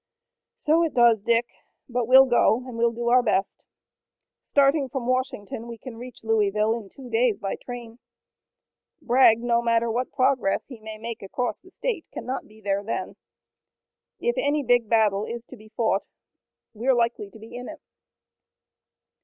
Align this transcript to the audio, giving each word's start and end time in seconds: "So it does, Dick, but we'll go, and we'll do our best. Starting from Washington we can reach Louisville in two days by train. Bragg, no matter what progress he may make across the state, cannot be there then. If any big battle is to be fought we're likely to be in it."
"So 0.55 0.83
it 0.83 0.95
does, 0.95 1.21
Dick, 1.21 1.45
but 1.87 2.07
we'll 2.07 2.25
go, 2.25 2.63
and 2.65 2.75
we'll 2.75 2.91
do 2.91 3.09
our 3.09 3.21
best. 3.21 3.63
Starting 4.41 4.89
from 4.89 5.05
Washington 5.05 5.67
we 5.67 5.77
can 5.77 5.95
reach 5.95 6.23
Louisville 6.23 6.73
in 6.73 6.89
two 6.89 7.07
days 7.07 7.39
by 7.39 7.55
train. 7.55 7.99
Bragg, 8.99 9.41
no 9.43 9.61
matter 9.61 9.91
what 9.91 10.11
progress 10.11 10.65
he 10.65 10.79
may 10.79 10.97
make 10.97 11.21
across 11.21 11.59
the 11.59 11.69
state, 11.69 12.07
cannot 12.11 12.47
be 12.47 12.59
there 12.61 12.83
then. 12.83 13.15
If 14.19 14.33
any 14.39 14.63
big 14.63 14.89
battle 14.89 15.23
is 15.25 15.45
to 15.45 15.55
be 15.55 15.69
fought 15.69 16.01
we're 16.73 16.95
likely 16.95 17.29
to 17.29 17.37
be 17.37 17.55
in 17.55 17.69
it." 17.69 17.83